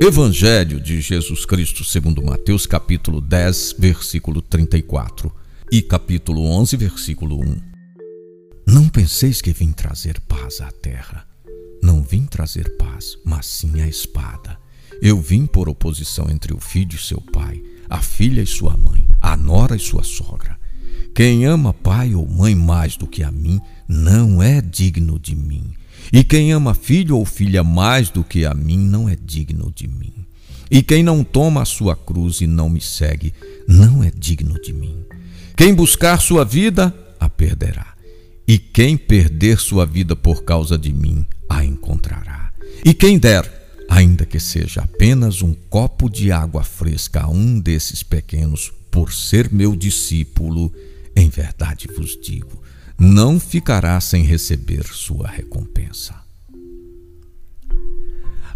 [0.00, 5.30] Evangelho de Jesus Cristo segundo Mateus capítulo 10, versículo 34
[5.72, 7.56] e capítulo 11, versículo 1.
[8.64, 11.26] Não penseis que vim trazer paz à terra.
[11.82, 14.56] Não vim trazer paz, mas sim a espada.
[15.02, 19.04] Eu vim por oposição entre o filho e seu pai, a filha e sua mãe,
[19.20, 20.56] a nora e sua sogra.
[21.12, 25.74] Quem ama pai ou mãe mais do que a mim, não é digno de mim.
[26.12, 29.86] E quem ama filho ou filha mais do que a mim não é digno de
[29.86, 30.12] mim.
[30.70, 33.32] E quem não toma a sua cruz e não me segue,
[33.66, 35.04] não é digno de mim.
[35.56, 37.94] Quem buscar sua vida, a perderá.
[38.46, 42.52] E quem perder sua vida por causa de mim, a encontrará.
[42.84, 43.50] E quem der,
[43.88, 49.52] ainda que seja apenas um copo de água fresca a um desses pequenos, por ser
[49.52, 50.72] meu discípulo,
[51.16, 52.62] em verdade vos digo,
[52.98, 56.14] não ficará sem receber sua recompensa.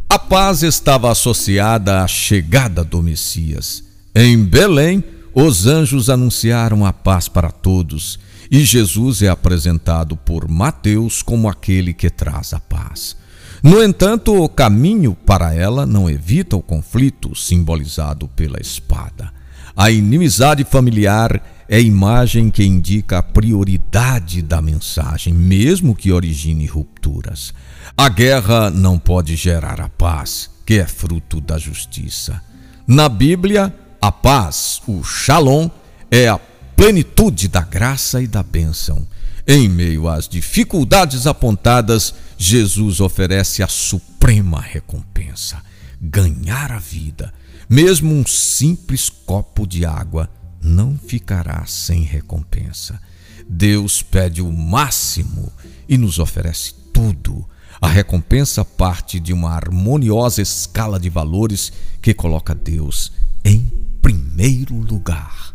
[0.09, 3.85] A paz estava associada à chegada do Messias.
[4.15, 5.03] Em Belém,
[5.33, 8.19] os anjos anunciaram a paz para todos,
[8.51, 13.17] e Jesus é apresentado por Mateus como aquele que traz a paz.
[13.63, 19.33] No entanto, o caminho para ela não evita o conflito simbolizado pela espada.
[19.75, 27.55] A inimizade familiar é imagem que indica a prioridade da mensagem, mesmo que origine rupturas.
[27.97, 32.43] A guerra não pode gerar a paz, que é fruto da justiça.
[32.87, 35.71] Na Bíblia, a paz, o shalom,
[36.11, 36.39] é a
[36.77, 39.09] plenitude da graça e da bênção.
[39.49, 45.63] Em meio às dificuldades apontadas, Jesus oferece a suprema recompensa:
[45.99, 47.33] ganhar a vida.
[47.67, 50.29] Mesmo um simples copo de água
[50.63, 53.01] não ficará sem recompensa.
[53.49, 55.53] Deus pede o máximo
[55.89, 57.45] e nos oferece tudo.
[57.81, 63.13] A recompensa parte de uma harmoniosa escala de valores que coloca Deus
[63.45, 65.55] em primeiro lugar.